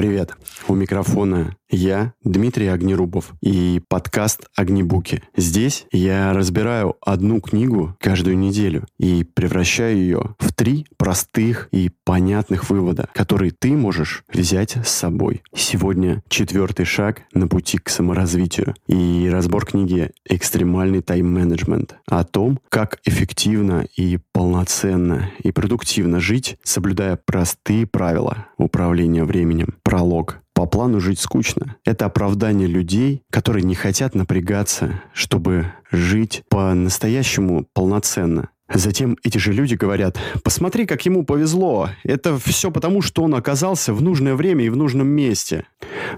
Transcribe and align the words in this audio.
Привет! 0.00 0.34
У 0.66 0.74
микрофона 0.74 1.58
я, 1.70 2.14
Дмитрий 2.22 2.68
Огнерубов, 2.68 3.32
и 3.40 3.80
подкаст 3.88 4.46
«Огнебуки». 4.56 5.22
Здесь 5.36 5.86
я 5.92 6.32
разбираю 6.32 6.96
одну 7.00 7.40
книгу 7.40 7.96
каждую 8.00 8.38
неделю 8.38 8.86
и 8.98 9.24
превращаю 9.24 9.96
ее 9.96 10.34
в 10.38 10.52
три 10.52 10.86
простых 10.96 11.68
и 11.72 11.90
понятных 12.04 12.68
вывода, 12.70 13.08
которые 13.14 13.52
ты 13.52 13.72
можешь 13.72 14.24
взять 14.32 14.76
с 14.84 14.88
собой. 14.90 15.42
Сегодня 15.54 16.22
четвертый 16.28 16.84
шаг 16.84 17.22
на 17.32 17.48
пути 17.48 17.78
к 17.78 17.88
саморазвитию 17.88 18.74
и 18.86 19.28
разбор 19.30 19.66
книги 19.66 20.10
«Экстремальный 20.28 21.02
тайм-менеджмент» 21.02 21.96
о 22.06 22.24
том, 22.24 22.60
как 22.68 22.98
эффективно 23.04 23.86
и 23.96 24.18
полноценно 24.32 25.30
и 25.42 25.52
продуктивно 25.52 26.20
жить, 26.20 26.58
соблюдая 26.62 27.16
простые 27.16 27.86
правила 27.86 28.46
управления 28.58 29.24
временем. 29.24 29.76
Пролог 29.82 30.40
по 30.60 30.66
плану 30.66 31.00
жить 31.00 31.18
скучно. 31.18 31.76
Это 31.86 32.04
оправдание 32.04 32.68
людей, 32.68 33.22
которые 33.30 33.62
не 33.62 33.74
хотят 33.74 34.14
напрягаться, 34.14 35.00
чтобы 35.14 35.72
жить 35.90 36.42
по-настоящему 36.50 37.66
полноценно. 37.72 38.50
Затем 38.68 39.16
эти 39.24 39.38
же 39.38 39.54
люди 39.54 39.74
говорят, 39.74 40.18
посмотри, 40.44 40.84
как 40.84 41.06
ему 41.06 41.24
повезло. 41.24 41.88
Это 42.04 42.36
все 42.38 42.70
потому, 42.70 43.00
что 43.00 43.22
он 43.22 43.34
оказался 43.36 43.94
в 43.94 44.02
нужное 44.02 44.34
время 44.34 44.66
и 44.66 44.68
в 44.68 44.76
нужном 44.76 45.08
месте. 45.08 45.64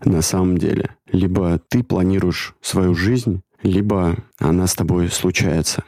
На 0.05 0.23
самом 0.23 0.59
деле, 0.59 0.91
либо 1.13 1.61
ты 1.69 1.85
планируешь 1.85 2.57
свою 2.61 2.97
жизнь, 2.97 3.43
либо 3.63 4.16
она 4.41 4.66
с 4.66 4.74
тобой 4.74 5.09
случается. 5.09 5.85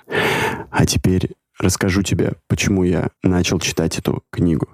А 0.71 0.87
теперь 0.87 1.33
расскажу 1.59 2.03
тебе, 2.03 2.35
почему 2.49 2.85
я 2.85 3.11
начал 3.23 3.59
читать 3.59 3.99
эту 3.99 4.23
книгу. 4.31 4.69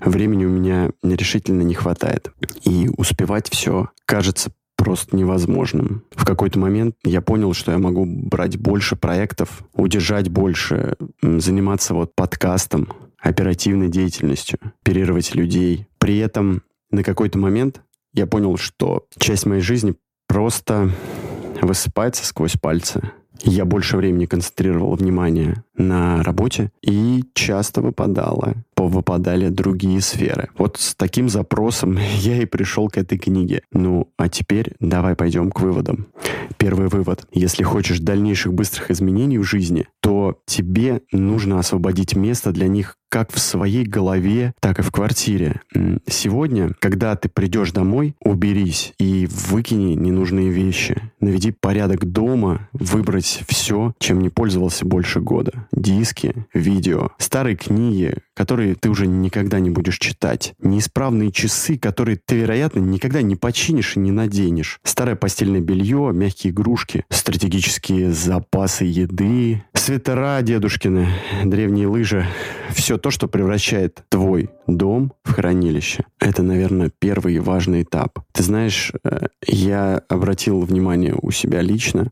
Времени 0.00 0.44
у 0.44 0.50
меня 0.50 0.90
решительно 1.02 1.62
не 1.62 1.74
хватает. 1.74 2.32
И 2.64 2.90
успевать 2.96 3.48
все 3.48 3.90
кажется 4.04 4.52
просто 4.76 5.16
невозможным. 5.16 6.04
В 6.10 6.24
какой-то 6.24 6.58
момент 6.58 6.96
я 7.04 7.20
понял, 7.20 7.54
что 7.54 7.72
я 7.72 7.78
могу 7.78 8.04
брать 8.04 8.58
больше 8.58 8.96
проектов, 8.96 9.62
удержать 9.72 10.28
больше, 10.28 10.96
заниматься 11.22 11.94
вот 11.94 12.14
подкастом, 12.14 12.88
оперативной 13.18 13.88
деятельностью, 13.88 14.58
оперировать 14.82 15.34
людей. 15.34 15.86
При 15.98 16.18
этом 16.18 16.62
на 16.90 17.02
какой-то 17.02 17.38
момент 17.38 17.82
я 18.12 18.26
понял, 18.26 18.56
что 18.56 19.06
часть 19.18 19.46
моей 19.46 19.62
жизни 19.62 19.94
просто 20.28 20.90
высыпается 21.62 22.26
сквозь 22.26 22.56
пальцы. 22.60 23.10
Я 23.40 23.64
больше 23.64 23.96
времени 23.96 24.26
концентрировал 24.26 24.94
внимание 24.94 25.64
на 25.76 26.22
работе 26.22 26.70
и 26.82 27.24
часто 27.34 27.80
выпадало, 27.80 28.54
выпадали 28.82 29.48
другие 29.48 30.00
сферы. 30.00 30.48
Вот 30.58 30.76
с 30.78 30.94
таким 30.94 31.28
запросом 31.28 31.98
я 32.18 32.42
и 32.42 32.46
пришел 32.46 32.88
к 32.88 32.98
этой 32.98 33.18
книге. 33.18 33.62
Ну, 33.72 34.08
а 34.16 34.28
теперь 34.28 34.74
давай 34.80 35.14
пойдем 35.14 35.50
к 35.50 35.60
выводам. 35.60 36.06
Первый 36.58 36.88
вывод. 36.88 37.26
Если 37.32 37.62
хочешь 37.62 38.00
дальнейших 38.00 38.52
быстрых 38.52 38.90
изменений 38.90 39.38
в 39.38 39.44
жизни, 39.44 39.86
то 40.00 40.38
тебе 40.46 41.02
нужно 41.12 41.58
освободить 41.58 42.16
место 42.16 42.52
для 42.52 42.68
них 42.68 42.96
как 43.08 43.32
в 43.32 43.38
своей 43.38 43.84
голове, 43.84 44.54
так 44.58 44.80
и 44.80 44.82
в 44.82 44.90
квартире. 44.90 45.60
Сегодня, 46.08 46.72
когда 46.80 47.14
ты 47.14 47.28
придешь 47.28 47.70
домой, 47.70 48.16
уберись 48.20 48.92
и 48.98 49.28
выкини 49.30 49.94
ненужные 49.94 50.50
вещи. 50.50 51.00
Наведи 51.20 51.52
порядок 51.52 52.06
дома, 52.06 52.68
выбрать 52.72 53.44
все, 53.46 53.94
чем 54.00 54.20
не 54.20 54.30
пользовался 54.30 54.84
больше 54.84 55.20
года 55.20 55.68
диски, 55.84 56.46
видео, 56.52 57.10
старые 57.18 57.56
книги, 57.56 58.16
которые 58.34 58.63
ты 58.72 58.88
уже 58.88 59.06
никогда 59.06 59.60
не 59.60 59.68
будешь 59.68 59.98
читать, 59.98 60.54
неисправные 60.62 61.30
часы, 61.30 61.76
которые 61.76 62.18
ты, 62.24 62.36
вероятно, 62.36 62.80
никогда 62.80 63.20
не 63.20 63.36
починишь 63.36 63.96
и 63.96 64.00
не 64.00 64.10
наденешь, 64.10 64.80
старое 64.82 65.16
постельное 65.16 65.60
белье, 65.60 66.10
мягкие 66.14 66.52
игрушки, 66.52 67.04
стратегические 67.10 68.12
запасы 68.12 68.84
еды, 68.84 69.62
свитера 69.74 70.40
дедушкины, 70.40 71.08
древние 71.44 71.86
лыжи, 71.86 72.26
все 72.72 72.96
то, 72.96 73.10
что 73.10 73.28
превращает 73.28 74.02
твой 74.08 74.48
дом 74.66 75.12
в 75.24 75.32
хранилище. 75.32 76.04
Это, 76.18 76.42
наверное, 76.42 76.90
первый 76.98 77.38
важный 77.40 77.82
этап. 77.82 78.20
Ты 78.32 78.42
знаешь, 78.42 78.92
э, 79.04 79.26
я 79.46 80.02
обратил 80.08 80.60
внимание 80.60 81.14
у 81.20 81.30
себя 81.30 81.60
лично, 81.60 82.10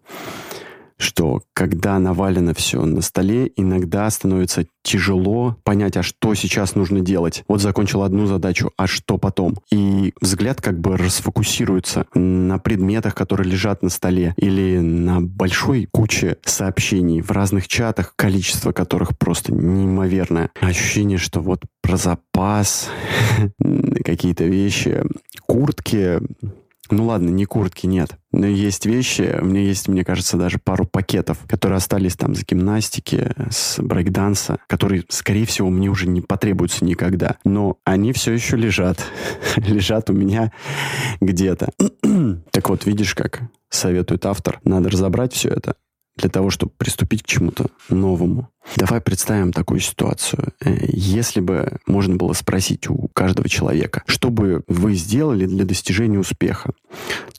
что 1.02 1.42
когда 1.52 1.98
навалено 1.98 2.54
все 2.54 2.84
на 2.84 3.02
столе, 3.02 3.50
иногда 3.56 4.08
становится 4.10 4.66
тяжело 4.82 5.56
понять, 5.64 5.96
а 5.96 6.02
что 6.02 6.34
сейчас 6.34 6.74
нужно 6.74 7.00
делать. 7.00 7.44
Вот 7.48 7.60
закончил 7.60 8.02
одну 8.02 8.26
задачу, 8.26 8.70
а 8.76 8.86
что 8.86 9.18
потом? 9.18 9.58
И 9.70 10.12
взгляд 10.20 10.60
как 10.60 10.80
бы 10.80 10.96
расфокусируется 10.96 12.06
на 12.14 12.58
предметах, 12.58 13.14
которые 13.14 13.50
лежат 13.50 13.82
на 13.82 13.90
столе, 13.90 14.34
или 14.36 14.78
на 14.78 15.20
большой 15.20 15.88
куче 15.90 16.38
сообщений 16.44 17.20
в 17.20 17.30
разных 17.30 17.68
чатах, 17.68 18.14
количество 18.16 18.72
которых 18.72 19.16
просто 19.18 19.52
неимоверное. 19.52 20.50
Ощущение, 20.60 21.18
что 21.18 21.40
вот 21.40 21.62
про 21.80 21.96
запас, 21.96 22.88
какие-то 24.04 24.44
вещи, 24.44 25.02
куртки, 25.46 26.20
ну 26.92 27.06
ладно, 27.06 27.30
не 27.30 27.46
куртки, 27.46 27.86
нет. 27.86 28.18
Но 28.32 28.46
есть 28.46 28.84
вещи, 28.84 29.38
у 29.40 29.46
меня 29.46 29.62
есть, 29.62 29.88
мне 29.88 30.04
кажется, 30.04 30.36
даже 30.36 30.58
пару 30.58 30.84
пакетов, 30.84 31.38
которые 31.48 31.78
остались 31.78 32.16
там 32.16 32.34
с 32.34 32.44
гимнастики, 32.44 33.32
с 33.50 33.80
брейкданса, 33.80 34.58
которые, 34.66 35.04
скорее 35.08 35.46
всего, 35.46 35.70
мне 35.70 35.88
уже 35.88 36.06
не 36.06 36.20
потребуются 36.20 36.84
никогда. 36.84 37.38
Но 37.44 37.78
они 37.84 38.12
все 38.12 38.32
еще 38.32 38.58
лежат. 38.58 38.98
лежат 39.56 40.10
у 40.10 40.12
меня 40.12 40.52
где-то. 41.22 41.70
так 42.50 42.68
вот, 42.68 42.84
видишь, 42.84 43.14
как 43.14 43.40
советует 43.70 44.26
автор, 44.26 44.60
надо 44.62 44.90
разобрать 44.90 45.32
все 45.32 45.48
это 45.48 45.76
для 46.16 46.28
того, 46.28 46.50
чтобы 46.50 46.72
приступить 46.76 47.22
к 47.22 47.26
чему-то 47.26 47.70
новому. 47.88 48.50
Давай 48.76 49.00
представим 49.00 49.52
такую 49.52 49.80
ситуацию. 49.80 50.52
Э, 50.60 50.76
если 50.88 51.40
бы 51.40 51.78
можно 51.86 52.16
было 52.16 52.32
спросить 52.32 52.88
у 52.88 53.08
каждого 53.12 53.48
человека, 53.48 54.02
что 54.06 54.30
бы 54.30 54.62
вы 54.66 54.94
сделали 54.94 55.46
для 55.46 55.64
достижения 55.64 56.18
успеха, 56.18 56.72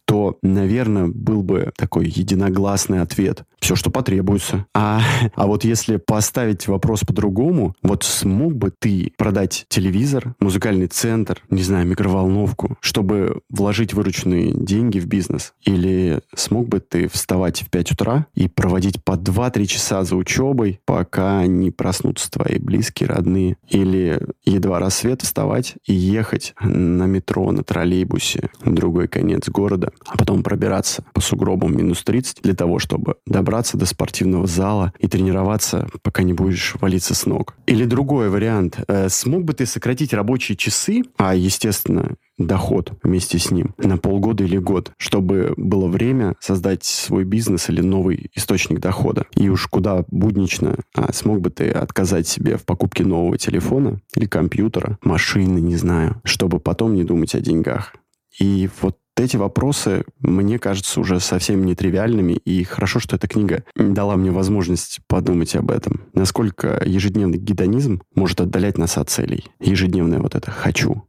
то, 0.05 0.37
наверное, 0.41 1.07
был 1.07 1.41
бы 1.41 1.71
такой 1.75 2.07
единогласный 2.07 3.01
ответ. 3.01 3.43
Все, 3.59 3.75
что 3.75 3.89
потребуется. 3.89 4.65
А, 4.73 5.01
а 5.35 5.47
вот 5.47 5.63
если 5.63 5.95
поставить 5.95 6.67
вопрос 6.67 7.01
по-другому, 7.01 7.75
вот 7.81 8.03
смог 8.03 8.53
бы 8.53 8.71
ты 8.77 9.13
продать 9.17 9.65
телевизор, 9.69 10.35
музыкальный 10.39 10.87
центр, 10.87 11.41
не 11.49 11.63
знаю, 11.63 11.87
микроволновку, 11.87 12.77
чтобы 12.81 13.41
вложить 13.49 13.93
вырученные 13.93 14.53
деньги 14.53 14.99
в 14.99 15.07
бизнес? 15.07 15.53
Или 15.61 16.21
смог 16.35 16.67
бы 16.67 16.79
ты 16.81 17.07
вставать 17.07 17.61
в 17.61 17.69
5 17.69 17.93
утра 17.93 18.27
и 18.35 18.49
проводить 18.49 19.03
по 19.03 19.13
2-3 19.13 19.65
часа 19.65 20.03
за 20.03 20.15
учебой, 20.15 20.81
пока 20.85 21.12
пока 21.13 21.45
не 21.45 21.69
проснутся 21.69 22.31
твои 22.31 22.57
близкие, 22.57 23.07
родные. 23.07 23.57
Или 23.69 24.19
едва 24.45 24.79
рассвет 24.79 25.21
вставать 25.21 25.75
и 25.85 25.93
ехать 25.93 26.55
на 26.59 27.05
метро, 27.05 27.51
на 27.51 27.63
троллейбусе 27.63 28.49
в 28.61 28.73
другой 28.73 29.07
конец 29.07 29.47
города, 29.47 29.91
а 30.07 30.17
потом 30.17 30.41
пробираться 30.41 31.05
по 31.13 31.21
сугробам 31.21 31.77
минус 31.77 32.03
30 32.03 32.41
для 32.41 32.55
того, 32.55 32.79
чтобы 32.79 33.17
добраться 33.27 33.77
до 33.77 33.85
спортивного 33.85 34.47
зала 34.47 34.91
и 34.97 35.07
тренироваться, 35.07 35.87
пока 36.01 36.23
не 36.23 36.33
будешь 36.33 36.73
валиться 36.81 37.13
с 37.13 37.27
ног. 37.27 37.53
Или 37.67 37.85
другой 37.85 38.29
вариант. 38.29 38.79
Э, 38.87 39.07
смог 39.07 39.43
бы 39.43 39.53
ты 39.53 39.67
сократить 39.67 40.15
рабочие 40.15 40.57
часы, 40.57 41.03
а, 41.17 41.35
естественно, 41.35 42.15
доход 42.37 42.93
вместе 43.03 43.37
с 43.37 43.51
ним 43.51 43.73
на 43.77 43.97
полгода 43.97 44.43
или 44.43 44.57
год, 44.57 44.91
чтобы 44.97 45.53
было 45.57 45.87
время 45.87 46.35
создать 46.39 46.83
свой 46.83 47.23
бизнес 47.23 47.69
или 47.69 47.81
новый 47.81 48.31
источник 48.33 48.79
дохода. 48.79 49.25
И 49.35 49.49
уж 49.49 49.67
куда 49.67 50.05
буднично 50.09 50.77
а 50.95 51.11
смог 51.13 51.41
бы 51.41 51.49
ты 51.49 51.69
отказать 51.69 52.27
себе 52.27 52.57
в 52.57 52.65
покупке 52.65 53.03
нового 53.03 53.37
телефона 53.37 54.01
или 54.15 54.25
компьютера, 54.25 54.97
машины, 55.01 55.59
не 55.59 55.75
знаю, 55.75 56.21
чтобы 56.23 56.59
потом 56.59 56.95
не 56.95 57.03
думать 57.03 57.35
о 57.35 57.39
деньгах. 57.39 57.95
И 58.39 58.69
вот 58.81 58.97
эти 59.17 59.37
вопросы, 59.37 60.03
мне 60.19 60.59
кажется, 60.59 60.99
уже 60.99 61.19
совсем 61.19 61.63
нетривиальными, 61.65 62.33
и 62.33 62.63
хорошо, 62.63 62.99
что 62.99 63.15
эта 63.15 63.27
книга 63.27 63.63
дала 63.75 64.15
мне 64.15 64.31
возможность 64.31 64.99
подумать 65.07 65.55
об 65.55 65.71
этом. 65.71 66.01
Насколько 66.13 66.81
ежедневный 66.85 67.37
гедонизм 67.37 68.01
может 68.15 68.41
отдалять 68.41 68.77
нас 68.77 68.97
от 68.97 69.09
целей. 69.09 69.45
Ежедневное 69.59 70.19
вот 70.19 70.35
это 70.35 70.51
«хочу». 70.51 71.03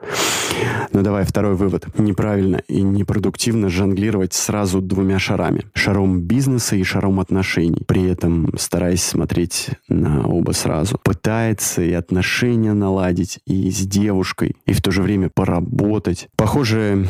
Ну 0.92 1.02
давай 1.02 1.24
второй 1.24 1.54
вывод. 1.54 1.86
Неправильно 1.98 2.62
и 2.68 2.82
непродуктивно 2.82 3.68
жонглировать 3.68 4.32
сразу 4.34 4.80
двумя 4.80 5.18
шарами. 5.18 5.64
Шаром 5.74 6.20
бизнеса 6.20 6.76
и 6.76 6.82
шаром 6.84 7.20
отношений. 7.20 7.82
При 7.86 8.04
этом 8.04 8.56
стараясь 8.56 9.02
смотреть 9.02 9.70
на 9.88 10.26
оба 10.26 10.52
сразу. 10.52 10.98
Пытается 11.02 11.82
и 11.82 11.92
отношения 11.92 12.72
наладить, 12.74 13.40
и 13.46 13.70
с 13.70 13.80
девушкой, 13.80 14.54
и 14.66 14.72
в 14.72 14.82
то 14.82 14.90
же 14.90 15.02
время 15.02 15.30
поработать. 15.34 16.28
Похоже, 16.36 17.08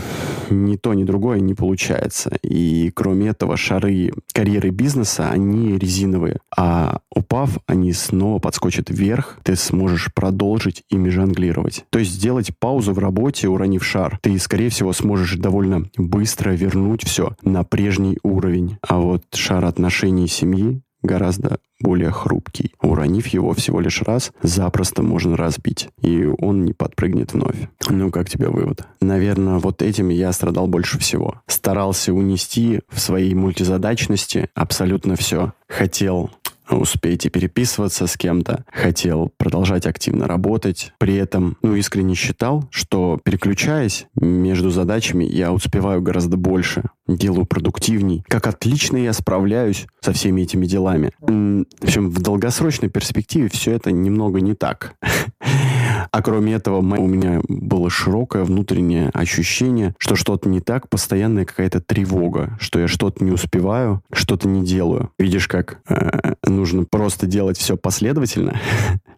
не 0.51 0.79
то, 0.85 0.93
ни 0.93 1.05
другое 1.05 1.41
не 1.41 1.55
получается. 1.55 2.37
И 2.43 2.91
кроме 2.95 3.29
этого, 3.29 3.57
шары 3.57 4.13
карьеры 4.35 4.69
бизнеса, 4.69 5.31
они 5.31 5.79
резиновые. 5.79 6.41
А 6.55 6.99
упав, 7.11 7.57
они 7.67 7.95
снова 7.95 8.39
подскочат 8.39 8.91
вверх, 8.91 9.39
ты 9.45 9.57
сможешь 9.57 10.13
продолжить 10.13 10.83
ими 10.91 11.09
жонглировать. 11.09 11.87
То 11.89 12.01
есть 12.01 12.13
сделать 12.13 12.51
паузу 12.59 12.93
в 12.93 12.99
работе, 12.99 13.49
уронив 13.49 13.83
шар, 13.83 14.19
ты, 14.21 14.39
скорее 14.39 14.69
всего, 14.69 14.93
сможешь 14.93 15.37
довольно 15.37 15.87
быстро 15.97 16.51
вернуть 16.51 17.03
все 17.05 17.35
на 17.41 17.65
прежний 17.65 18.19
уровень. 18.23 18.77
А 18.87 18.99
вот 18.99 19.23
шар 19.33 19.65
отношений 19.65 20.29
семьи 20.29 20.83
гораздо 21.05 21.59
более 21.81 22.11
хрупкий. 22.11 22.73
Уронив 22.83 23.27
его 23.29 23.53
всего 23.53 23.81
лишь 23.81 24.03
раз, 24.03 24.33
запросто 24.43 25.03
можно 25.03 25.37
разбить, 25.37 25.89
и 26.01 26.25
он 26.25 26.65
не 26.65 26.73
подпрыгнет 26.73 27.33
вновь. 27.33 27.69
Ну, 27.89 28.11
как 28.11 28.29
тебе 28.29 28.49
вывод? 28.49 28.87
Наверное, 29.01 29.59
вот 29.59 29.83
этим 29.83 30.09
я 30.09 30.33
страдал 30.33 30.67
больше 30.67 30.99
всего. 30.99 31.43
Старался 31.47 32.13
унести 32.13 32.81
в 32.91 32.99
своей 32.99 33.35
мультизадачности 33.35 34.49
абсолютно 34.55 35.17
все. 35.17 35.53
Хотел 35.69 36.31
успеть 36.71 37.31
переписываться 37.31 38.07
с 38.07 38.17
кем-то, 38.17 38.65
хотел 38.73 39.31
продолжать 39.37 39.87
активно 39.87 40.27
работать. 40.27 40.93
При 40.99 41.17
этом, 41.17 41.57
ну, 41.63 41.75
искренне 41.75 42.15
считал, 42.15 42.69
что 42.71 43.21
переключаясь 43.23 44.07
между 44.15 44.71
задачами, 44.71 45.25
я 45.25 45.53
успеваю 45.53 46.03
гораздо 46.03 46.37
больше, 46.37 46.85
делаю 47.07 47.47
продуктивней. 47.47 48.25
Как 48.29 48.47
отлично 48.47 48.97
я 48.97 49.13
справляюсь 49.13 49.87
со 50.01 50.13
всеми 50.13 50.43
этими 50.43 50.67
делами. 50.67 51.13
В 51.21 51.85
общем, 51.85 52.11
в 52.11 52.21
долгосрочной 52.21 52.89
перспективе 52.89 53.49
все 53.49 53.73
это 53.73 53.91
немного 53.91 54.41
не 54.41 54.55
так. 54.55 54.95
А 56.15 56.23
кроме 56.23 56.53
этого, 56.53 56.77
у 56.77 57.07
меня 57.09 57.41
было 57.49 57.91
широкое 57.91 58.45
внутреннее 58.45 59.11
ощущение, 59.15 59.97
что 59.99 60.15
что-то 60.15 60.49
не 60.49 60.61
так, 60.61 60.89
постоянная 60.89 61.45
какая-то 61.45 61.81
тревога, 61.81 62.57
что 62.61 62.79
я 62.79 62.87
что-то 62.87 63.25
не 63.25 63.33
успеваю, 63.33 64.01
что-то 64.13 64.47
не 64.47 64.65
делаю. 64.65 65.11
Видишь, 65.19 65.49
как 65.49 65.81
э, 65.89 66.35
нужно 66.47 66.85
просто 66.85 67.27
делать 67.27 67.59
все 67.59 67.77
последовательно, 67.77 68.61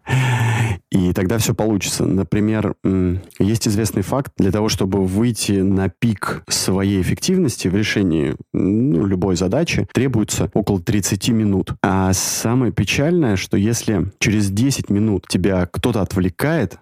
и 0.91 1.13
тогда 1.13 1.37
все 1.37 1.53
получится. 1.53 2.05
Например, 2.05 2.75
есть 3.39 3.67
известный 3.67 4.01
факт, 4.01 4.31
для 4.37 4.51
того, 4.51 4.69
чтобы 4.69 5.05
выйти 5.05 5.53
на 5.53 5.89
пик 5.89 6.43
своей 6.49 7.01
эффективности 7.01 7.67
в 7.67 7.75
решении 7.75 8.35
ну, 8.53 9.05
любой 9.05 9.35
задачи, 9.35 9.87
требуется 9.93 10.49
около 10.53 10.81
30 10.81 11.29
минут. 11.29 11.73
А 11.81 12.11
самое 12.13 12.71
печальное, 12.71 13.35
что 13.35 13.57
если 13.57 14.11
через 14.19 14.49
10 14.49 14.89
минут 14.89 15.25
тебя 15.27 15.65
кто-то 15.65 16.01
отвлекает, 16.01 16.77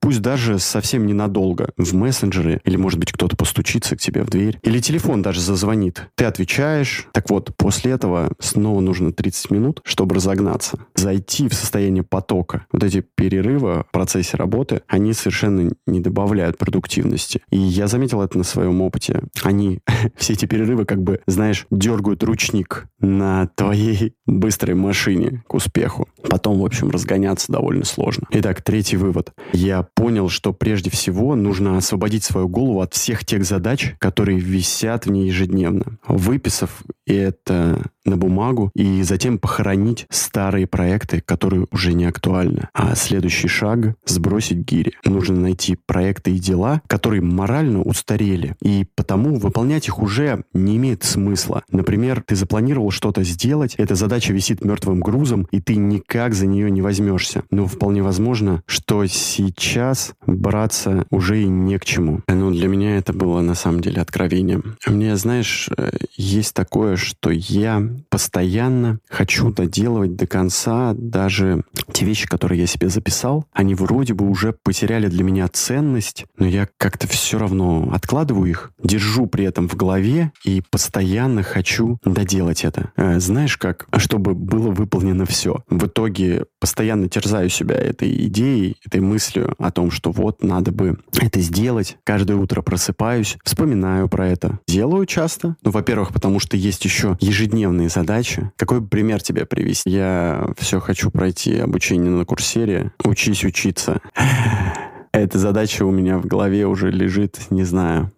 пусть 0.00 0.20
даже 0.20 0.58
совсем 0.58 1.06
ненадолго, 1.06 1.70
в 1.76 1.94
мессенджере, 1.94 2.60
или, 2.64 2.76
может 2.76 2.98
быть, 2.98 3.12
кто-то 3.12 3.36
постучится 3.36 3.96
к 3.96 4.00
тебе 4.00 4.22
в 4.22 4.30
дверь, 4.30 4.58
или 4.62 4.80
телефон 4.80 5.22
даже 5.22 5.40
зазвонит, 5.40 6.08
ты 6.14 6.24
отвечаешь. 6.24 7.08
Так 7.12 7.30
вот, 7.30 7.54
после 7.56 7.92
этого 7.92 8.32
снова 8.38 8.80
нужно 8.80 9.12
30 9.12 9.50
минут, 9.50 9.80
чтобы 9.84 10.14
разогнаться, 10.16 10.78
зайти 10.94 11.48
в 11.48 11.54
состояние 11.54 12.02
потока. 12.02 12.66
Вот 12.72 12.82
эти 12.82 13.04
перерывы 13.26 13.82
в 13.88 13.90
процессе 13.90 14.36
работы, 14.36 14.82
они 14.86 15.12
совершенно 15.12 15.72
не 15.84 15.98
добавляют 15.98 16.58
продуктивности. 16.58 17.42
И 17.50 17.58
я 17.58 17.88
заметил 17.88 18.22
это 18.22 18.38
на 18.38 18.44
своем 18.44 18.80
опыте. 18.82 19.22
Они, 19.42 19.80
все 20.16 20.34
эти 20.34 20.46
перерывы, 20.46 20.84
как 20.84 21.02
бы, 21.02 21.20
знаешь, 21.26 21.66
дергают 21.72 22.22
ручник 22.22 22.86
на 23.00 23.48
твоей 23.56 24.14
быстрой 24.26 24.76
машине 24.76 25.42
к 25.48 25.54
успеху. 25.54 26.06
Потом, 26.22 26.60
в 26.60 26.64
общем, 26.64 26.90
разгоняться 26.90 27.50
довольно 27.50 27.84
сложно. 27.84 28.28
Итак, 28.30 28.62
третий 28.62 28.96
вывод. 28.96 29.32
Я 29.52 29.88
понял, 29.94 30.28
что 30.28 30.52
прежде 30.52 30.90
всего 30.90 31.34
нужно 31.34 31.78
освободить 31.78 32.22
свою 32.22 32.48
голову 32.48 32.80
от 32.80 32.94
всех 32.94 33.24
тех 33.24 33.44
задач, 33.44 33.96
которые 33.98 34.38
висят 34.38 35.06
в 35.06 35.10
ней 35.10 35.26
ежедневно. 35.26 35.98
Выписав 36.06 36.84
это 37.06 37.82
на 38.04 38.16
бумагу 38.16 38.70
и 38.74 39.02
затем 39.02 39.38
похоронить 39.38 40.06
старые 40.10 40.66
проекты, 40.66 41.20
которые 41.20 41.66
уже 41.70 41.92
не 41.92 42.04
актуальны. 42.04 42.68
А 42.72 42.94
следующий 42.94 43.48
шаг— 43.48 43.96
сбросить 44.06 44.58
гири. 44.58 44.92
Нужно 45.04 45.38
найти 45.40 45.76
проекты 45.86 46.32
и 46.32 46.38
дела, 46.38 46.82
которые 46.86 47.22
морально 47.22 47.82
устарели, 47.82 48.56
и 48.62 48.86
потому 48.94 49.36
выполнять 49.36 49.88
их 49.88 50.00
уже 50.00 50.44
не 50.52 50.76
имеет 50.76 51.04
смысла. 51.04 51.62
Например, 51.70 52.22
ты 52.26 52.36
запланировал 52.36 52.90
что-то 52.90 53.22
сделать, 53.24 53.74
эта 53.76 53.94
задача 53.94 54.32
висит 54.32 54.64
мертвым 54.64 55.00
грузом, 55.00 55.48
и 55.50 55.60
ты 55.60 55.76
никак 55.76 56.34
за 56.34 56.46
нее 56.46 56.70
не 56.70 56.82
возьмешься. 56.82 57.42
Но 57.50 57.66
вполне 57.66 58.02
возможно, 58.02 58.62
что 58.66 59.04
сейчас 59.06 60.14
браться 60.26 61.06
уже 61.10 61.42
и 61.42 61.46
не 61.46 61.78
к 61.78 61.84
чему. 61.84 62.20
Ну, 62.28 62.50
для 62.50 62.68
меня 62.68 62.96
это 62.96 63.12
было 63.12 63.40
на 63.40 63.54
самом 63.54 63.80
деле 63.80 64.00
откровением. 64.00 64.76
Мне, 64.86 65.16
знаешь, 65.16 65.68
э, 65.76 65.90
есть 66.16 66.54
такое, 66.54 66.95
что 66.96 67.30
я 67.30 67.82
постоянно 68.08 68.98
хочу 69.08 69.52
доделывать 69.52 70.16
до 70.16 70.26
конца 70.26 70.94
даже 70.96 71.62
те 71.92 72.04
вещи, 72.04 72.26
которые 72.26 72.60
я 72.60 72.66
себе 72.66 72.88
записал. 72.88 73.46
Они 73.52 73.74
вроде 73.74 74.14
бы 74.14 74.28
уже 74.28 74.52
потеряли 74.52 75.08
для 75.08 75.24
меня 75.24 75.48
ценность, 75.48 76.24
но 76.38 76.46
я 76.46 76.68
как-то 76.78 77.06
все 77.06 77.38
равно 77.38 77.90
откладываю 77.92 78.48
их, 78.48 78.72
держу 78.82 79.26
при 79.26 79.44
этом 79.44 79.68
в 79.68 79.74
голове 79.74 80.32
и 80.44 80.62
постоянно 80.70 81.42
хочу 81.42 81.98
доделать 82.04 82.64
это. 82.64 82.92
Э, 82.96 83.20
знаешь 83.20 83.56
как? 83.56 83.86
Чтобы 83.96 84.34
было 84.34 84.70
выполнено 84.70 85.26
все. 85.26 85.62
В 85.68 85.86
итоге 85.86 86.44
постоянно 86.60 87.08
терзаю 87.08 87.48
себя 87.48 87.76
этой 87.76 88.26
идеей, 88.26 88.76
этой 88.84 89.00
мыслью 89.00 89.54
о 89.58 89.70
том, 89.70 89.90
что 89.90 90.10
вот 90.10 90.42
надо 90.42 90.72
бы 90.72 90.98
это 91.20 91.40
сделать. 91.40 91.96
Каждое 92.04 92.36
утро 92.36 92.62
просыпаюсь, 92.62 93.36
вспоминаю 93.44 94.08
про 94.08 94.28
это. 94.28 94.60
Делаю 94.66 95.06
часто. 95.06 95.56
Ну, 95.62 95.70
во-первых, 95.70 96.12
потому 96.12 96.40
что 96.40 96.56
есть 96.56 96.85
еще 96.86 97.16
ежедневные 97.20 97.88
задачи. 97.88 98.50
Какой 98.56 98.80
пример 98.80 99.20
тебе 99.20 99.44
привести? 99.44 99.90
Я 99.90 100.48
все 100.56 100.80
хочу 100.80 101.10
пройти 101.10 101.58
обучение 101.58 102.10
на 102.10 102.24
курсере. 102.24 102.92
Учись 103.04 103.44
учиться. 103.44 104.00
Эта 105.12 105.38
задача 105.38 105.84
у 105.84 105.90
меня 105.90 106.18
в 106.18 106.26
голове 106.26 106.66
уже 106.66 106.90
лежит, 106.90 107.50
не 107.50 107.64
знаю, 107.64 108.12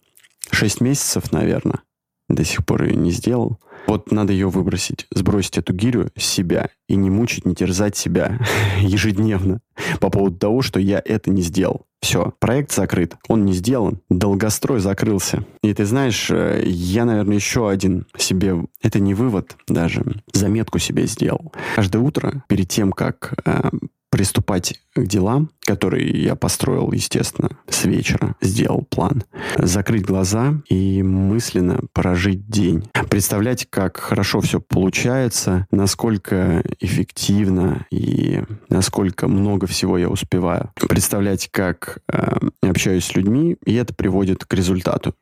6 0.51 0.81
месяцев, 0.81 1.33
наверное. 1.33 1.81
До 2.29 2.45
сих 2.45 2.67
пор 2.67 2.85
ее 2.85 2.97
не 2.97 3.11
сделал. 3.11 3.59
Вот 3.89 4.13
надо 4.13 4.35
ее 4.35 4.51
выбросить, 4.51 5.07
сбросить 5.15 5.57
эту 5.57 5.73
гирю 5.73 6.11
с 6.15 6.23
себя 6.23 6.69
и 6.89 6.95
не 6.95 7.09
мучить, 7.09 7.47
не 7.47 7.55
терзать 7.55 7.97
себя 7.97 8.39
ежедневно 8.81 9.61
по 9.99 10.11
поводу 10.11 10.37
того, 10.37 10.61
что 10.61 10.79
я 10.79 11.03
это 11.03 11.31
не 11.31 11.41
сделал. 11.41 11.87
Все, 12.01 12.35
проект 12.39 12.71
закрыт, 12.71 13.17
он 13.29 13.47
не 13.47 13.55
сделан, 13.55 14.01
долгострой 14.11 14.81
закрылся. 14.81 15.45
И 15.63 15.73
ты 15.73 15.87
знаешь, 15.87 16.31
э, 16.31 16.63
я, 16.67 17.07
наверное, 17.07 17.37
еще 17.37 17.69
один 17.69 18.07
себе, 18.17 18.57
это 18.83 19.01
не 19.01 19.15
вывод 19.15 19.57
даже, 19.67 20.05
заметку 20.33 20.79
себе 20.79 21.07
сделал. 21.07 21.53
Каждое 21.75 21.99
утро, 21.99 22.45
перед 22.47 22.69
тем, 22.69 22.93
как 22.93 23.35
э, 23.45 23.71
приступать 24.11 24.75
к 24.95 25.07
делам, 25.07 25.51
которые 25.61 26.23
я 26.23 26.35
построил, 26.35 26.93
естественно, 26.93 27.51
с 27.69 27.85
вечера, 27.85 28.37
сделал 28.41 28.87
план. 28.89 29.25
Закрыть 29.57 30.05
глаза 30.05 30.55
и 30.69 31.03
мысленно 31.03 31.81
прожить 31.93 32.49
день. 32.49 32.89
Представлять, 33.11 33.67
как 33.71 33.99
хорошо 33.99 34.41
все 34.41 34.61
получается, 34.61 35.67
насколько 35.71 36.63
эффективно 36.81 37.87
и 37.91 38.43
насколько 38.69 39.29
много 39.29 39.67
всего 39.67 39.99
я 39.99 40.09
успеваю. 40.09 40.73
Представлять, 40.89 41.49
как 41.51 41.99
э, 42.11 42.39
общаюсь 42.63 43.05
с 43.05 43.15
людьми, 43.15 43.57
и 43.65 43.75
это 43.75 43.95
приводит 43.95 44.45
к 44.45 44.55
результату. 44.55 45.15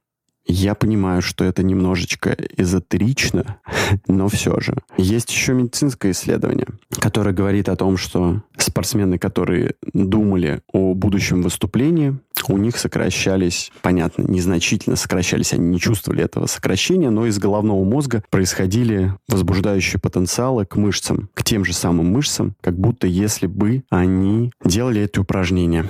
Я 0.47 0.75
понимаю, 0.75 1.23
что 1.23 1.45
это 1.45 1.62
немножечко 1.62 2.37
эзотерично, 2.57 3.59
но 4.09 4.29
все 4.29 4.61
же. 4.61 4.75
Есть 4.97 5.31
еще 5.31 5.55
медицинское 5.55 6.12
исследование, 6.12 6.69
которое 6.91 7.33
говорит 7.33 7.69
о 7.69 7.76
том, 7.76 7.97
что 7.97 8.43
спортсмены, 8.57 9.19
которые 9.19 9.75
думали 9.93 10.61
о 10.73 10.95
будущем 10.95 11.43
выступлении, 11.43 12.19
у 12.53 12.59
них 12.59 12.76
сокращались, 12.76 13.71
понятно, 13.83 14.23
незначительно 14.23 14.97
сокращались, 14.97 15.53
они 15.53 15.69
не 15.69 15.81
чувствовали 15.81 16.25
этого 16.25 16.47
сокращения, 16.47 17.11
но 17.11 17.26
из 17.26 17.38
головного 17.38 17.85
мозга 17.85 18.23
происходили 18.31 19.15
возбуждающие 19.29 20.00
потенциалы 20.00 20.65
к 20.65 20.76
мышцам, 20.76 21.29
к 21.35 21.43
тем 21.43 21.65
же 21.65 21.73
самым 21.73 22.07
мышцам, 22.07 22.55
как 22.61 22.79
будто 22.79 23.07
если 23.07 23.47
бы 23.47 23.83
они 23.91 24.53
делали 24.65 25.03
это 25.03 25.21
упражнение. 25.21 25.88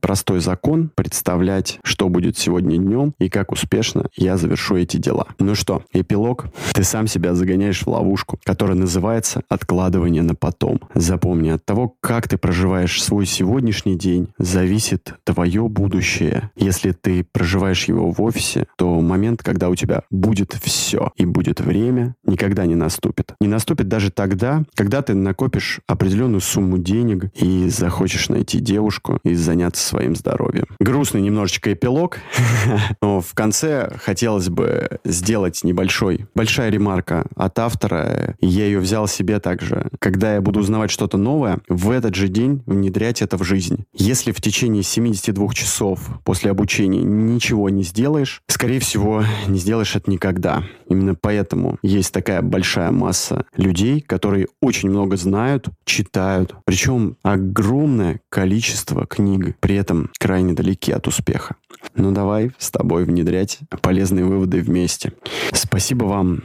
Простой 0.00 0.40
закон— 0.40 0.90
представлять, 0.94 1.78
что 1.84 2.08
будет 2.08 2.38
сегодня 2.38 2.78
днем 2.78 3.14
и 3.18 3.28
как 3.28 3.52
успешно, 3.52 4.06
я 4.16 4.36
завершу 4.36 4.76
эти 4.76 4.96
дела. 4.96 5.26
Ну 5.38 5.54
что, 5.54 5.82
эпилог. 5.92 6.46
Ты 6.72 6.84
сам 6.84 7.06
себя 7.06 7.34
загоняешь 7.34 7.82
в 7.82 7.88
ловушку, 7.88 8.38
которая 8.44 8.76
называется 8.76 9.42
откладывание 9.48 10.22
на 10.22 10.34
потом. 10.34 10.80
Запомни, 10.94 11.50
от 11.50 11.64
того, 11.64 11.94
как 12.00 12.28
ты 12.28 12.38
проживаешь 12.38 13.02
свой 13.02 13.26
сегодняшний 13.26 13.96
день, 13.96 14.28
зависит 14.38 15.14
твое 15.24 15.68
будущее 15.68 15.97
будущее, 15.98 16.52
если 16.54 16.92
ты 16.92 17.24
проживаешь 17.24 17.86
его 17.86 18.12
в 18.12 18.22
офисе, 18.22 18.66
то 18.76 19.00
момент, 19.00 19.42
когда 19.42 19.68
у 19.68 19.74
тебя 19.74 20.02
будет 20.10 20.52
все 20.62 21.10
и 21.16 21.24
будет 21.24 21.60
время, 21.60 22.14
никогда 22.24 22.66
не 22.66 22.76
наступит. 22.76 23.34
Не 23.40 23.48
наступит 23.48 23.88
даже 23.88 24.12
тогда, 24.12 24.62
когда 24.74 25.02
ты 25.02 25.14
накопишь 25.14 25.80
определенную 25.88 26.40
сумму 26.40 26.78
денег 26.78 27.32
и 27.34 27.68
захочешь 27.68 28.28
найти 28.28 28.60
девушку 28.60 29.18
и 29.24 29.34
заняться 29.34 29.84
своим 29.84 30.14
здоровьем. 30.14 30.66
Грустный 30.78 31.20
немножечко 31.20 31.72
эпилог, 31.72 32.18
но 33.02 33.20
в 33.20 33.34
конце 33.34 33.90
хотелось 34.00 34.48
бы 34.48 35.00
сделать 35.04 35.64
небольшой, 35.64 36.26
большая 36.36 36.70
ремарка 36.70 37.26
от 37.34 37.58
автора. 37.58 38.36
Я 38.40 38.66
ее 38.66 38.78
взял 38.78 39.08
себе 39.08 39.40
также. 39.40 39.88
Когда 39.98 40.34
я 40.34 40.40
буду 40.40 40.60
узнавать 40.60 40.92
что-то 40.92 41.18
новое, 41.18 41.58
в 41.68 41.90
этот 41.90 42.14
же 42.14 42.28
день 42.28 42.62
внедрять 42.66 43.20
это 43.20 43.36
в 43.36 43.42
жизнь. 43.42 43.84
Если 43.92 44.30
в 44.30 44.40
течение 44.40 44.84
72 44.84 45.48
часов 45.88 46.20
после 46.24 46.50
обучения 46.50 47.02
ничего 47.02 47.70
не 47.70 47.82
сделаешь, 47.82 48.42
скорее 48.48 48.80
всего, 48.80 49.24
не 49.46 49.58
сделаешь 49.58 49.96
это 49.96 50.10
никогда. 50.10 50.62
Именно 50.88 51.14
поэтому 51.14 51.78
есть 51.82 52.12
такая 52.12 52.42
большая 52.42 52.90
масса 52.90 53.44
людей, 53.56 54.00
которые 54.00 54.48
очень 54.60 54.90
много 54.90 55.16
знают, 55.16 55.68
читают, 55.84 56.54
причем 56.64 57.16
огромное 57.22 58.20
количество 58.28 59.06
книг, 59.06 59.56
при 59.60 59.76
этом 59.76 60.10
крайне 60.18 60.52
далеки 60.52 60.92
от 60.92 61.06
успеха. 61.06 61.56
Ну 61.94 62.12
давай 62.12 62.50
с 62.58 62.70
тобой 62.70 63.04
внедрять 63.04 63.58
полезные 63.80 64.24
выводы 64.24 64.60
вместе. 64.60 65.12
Спасибо 65.52 66.04
вам 66.04 66.42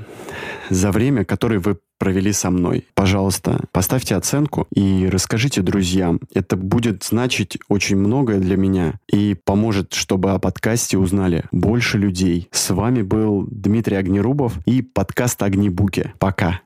за 0.70 0.92
время, 0.92 1.26
которое 1.26 1.60
вы 1.60 1.78
провели 2.04 2.34
со 2.34 2.50
мной. 2.50 2.86
Пожалуйста, 2.96 3.62
поставьте 3.72 4.16
оценку 4.16 4.68
и 4.76 5.08
расскажите 5.10 5.62
друзьям. 5.62 6.20
Это 6.34 6.58
будет 6.58 7.06
значить 7.06 7.58
очень 7.70 7.96
многое 7.96 8.40
для 8.40 8.58
меня 8.58 8.96
и 9.08 9.38
поможет, 9.42 9.94
чтобы 9.94 10.32
о 10.32 10.40
подкасте 10.40 10.98
узнали 10.98 11.46
больше 11.54 11.98
людей. 11.98 12.50
С 12.52 12.72
вами 12.72 13.04
был 13.04 13.48
Дмитрий 13.50 13.96
Огнерубов 13.96 14.60
и 14.66 14.82
подкаст 14.82 15.42
«Огнебуки». 15.44 16.12
Пока. 16.20 16.60